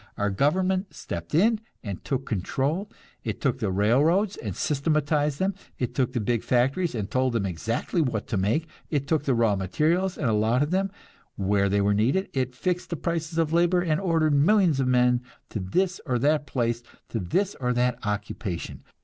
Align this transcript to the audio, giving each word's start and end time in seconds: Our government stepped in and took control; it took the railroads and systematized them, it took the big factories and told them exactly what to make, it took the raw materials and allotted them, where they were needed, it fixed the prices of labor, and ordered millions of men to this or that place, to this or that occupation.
Our 0.17 0.31
government 0.31 0.95
stepped 0.95 1.35
in 1.35 1.59
and 1.83 2.03
took 2.03 2.25
control; 2.25 2.89
it 3.23 3.39
took 3.39 3.59
the 3.59 3.69
railroads 3.69 4.35
and 4.35 4.55
systematized 4.55 5.37
them, 5.37 5.53
it 5.77 5.93
took 5.93 6.13
the 6.13 6.19
big 6.19 6.41
factories 6.41 6.95
and 6.95 7.07
told 7.07 7.33
them 7.33 7.45
exactly 7.45 8.01
what 8.01 8.25
to 8.29 8.37
make, 8.37 8.67
it 8.89 9.05
took 9.05 9.25
the 9.25 9.35
raw 9.35 9.55
materials 9.55 10.17
and 10.17 10.27
allotted 10.27 10.71
them, 10.71 10.89
where 11.35 11.69
they 11.69 11.81
were 11.81 11.93
needed, 11.93 12.29
it 12.33 12.55
fixed 12.55 12.89
the 12.89 12.95
prices 12.95 13.37
of 13.37 13.53
labor, 13.53 13.81
and 13.81 14.01
ordered 14.01 14.33
millions 14.33 14.79
of 14.79 14.87
men 14.87 15.21
to 15.51 15.59
this 15.59 16.01
or 16.07 16.17
that 16.17 16.47
place, 16.47 16.81
to 17.09 17.19
this 17.19 17.53
or 17.59 17.71
that 17.71 17.99
occupation. 18.03 18.81